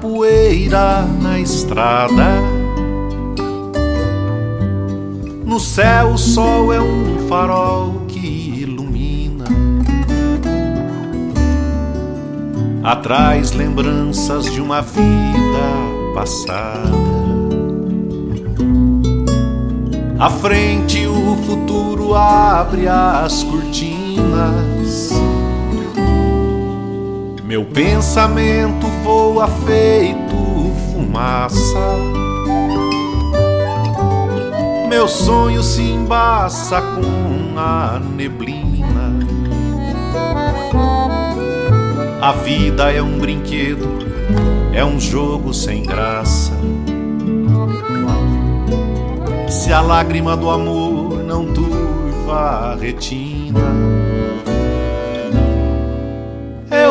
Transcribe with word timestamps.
poeira 0.00 1.02
na 1.20 1.38
estrada. 1.38 2.40
No 5.44 5.58
céu 5.58 6.12
o 6.12 6.18
sol 6.18 6.72
é 6.72 6.80
um 6.80 7.26
farol 7.28 8.02
que 8.06 8.62
ilumina. 8.62 9.46
Atrás 12.82 13.52
lembranças 13.52 14.50
de 14.52 14.60
uma 14.60 14.82
vida 14.82 16.14
passada. 16.14 17.08
À 20.18 20.30
frente 20.30 21.06
o 21.06 21.36
futuro 21.44 22.14
abre 22.14 22.88
as 22.88 23.42
cortinas. 23.44 25.17
Meu 27.48 27.64
pensamento 27.64 28.86
voa 29.02 29.48
feito 29.48 30.36
fumaça. 30.92 31.78
Meu 34.86 35.08
sonho 35.08 35.62
se 35.62 35.80
embaça 35.80 36.82
com 36.82 37.58
a 37.58 37.98
neblina. 37.98 39.16
A 42.20 42.32
vida 42.32 42.92
é 42.92 43.00
um 43.00 43.18
brinquedo, 43.18 43.88
é 44.74 44.84
um 44.84 45.00
jogo 45.00 45.54
sem 45.54 45.82
graça 45.84 46.52
se 49.48 49.72
a 49.72 49.80
lágrima 49.80 50.36
do 50.36 50.50
amor 50.50 51.24
não 51.24 51.46
turva 51.52 52.34
a 52.34 52.74
retina. 52.74 53.77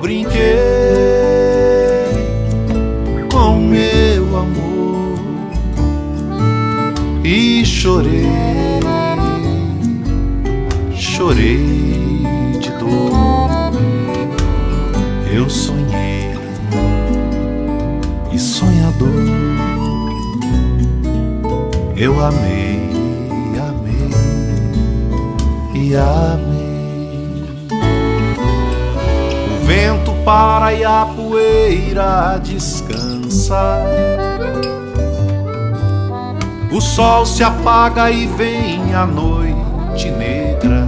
Brinquei 0.00 0.40
com 3.30 3.60
meu 3.60 4.36
amor 4.36 5.18
e 7.24 7.64
chorei, 7.64 8.26
chorei 10.94 12.24
de 12.60 12.70
dor. 12.78 13.10
Eu 15.32 15.48
sonhei 15.48 16.34
e 18.32 18.38
sonhador 18.38 19.50
eu 22.00 22.18
amei, 22.18 22.80
amei 23.58 24.08
e 25.74 25.94
amei. 25.94 26.59
Vento 29.90 30.12
para 30.24 30.72
e 30.72 30.84
a 30.84 31.04
poeira 31.04 32.38
descansa. 32.42 33.82
O 36.70 36.80
sol 36.80 37.26
se 37.26 37.42
apaga 37.42 38.10
e 38.10 38.26
vem 38.26 38.94
a 38.94 39.04
noite 39.04 40.08
negra. 40.10 40.86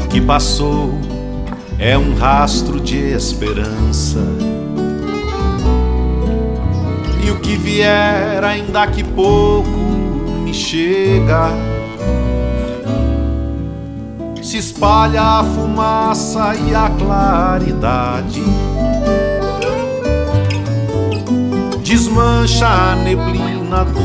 O 0.00 0.08
que 0.08 0.20
passou 0.20 0.94
é 1.78 1.98
um 1.98 2.14
rastro 2.14 2.80
de 2.80 2.98
esperança 3.12 4.20
e 7.24 7.30
o 7.30 7.40
que 7.40 7.56
vier, 7.56 8.44
ainda 8.44 8.86
que 8.86 9.02
pouco, 9.02 9.68
me 10.44 10.54
chega. 10.54 11.75
Se 14.56 14.60
espalha 14.60 15.20
a 15.20 15.44
fumaça 15.44 16.54
e 16.54 16.74
a 16.74 16.88
claridade, 16.88 18.42
desmancha 21.82 22.66
a 22.66 22.96
neblina 22.96 23.84
do 23.84 24.00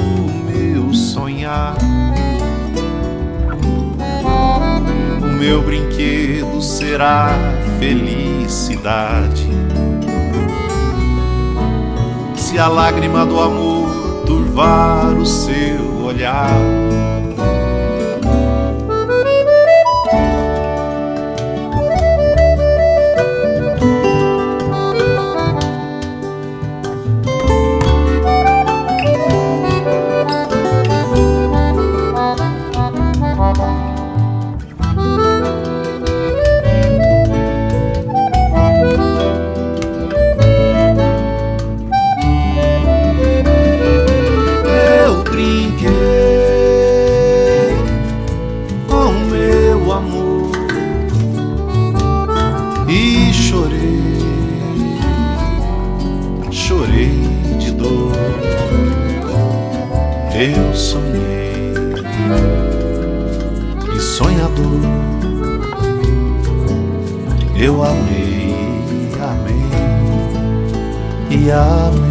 meu 0.52 0.94
sonhar. 0.94 1.78
O 5.22 5.26
meu 5.40 5.62
brinquedo 5.62 6.62
será 6.62 7.30
felicidade 7.80 9.48
se 12.36 12.60
a 12.60 12.68
lágrima 12.68 13.26
do 13.26 13.40
amor 13.40 14.26
turvar 14.26 15.14
o 15.14 15.26
seu 15.26 16.04
olhar. 16.04 16.91
e 52.92 53.34
chorei, 53.34 54.04
chorei 56.52 57.22
de 57.58 57.72
dor. 57.72 58.12
Eu 60.34 60.76
sonhei 60.76 61.74
e 63.96 64.00
sonhador, 64.00 64.82
eu 67.56 67.82
amei, 67.82 68.56
amei 69.22 69.70
e 71.30 71.50
amei. 71.50 72.11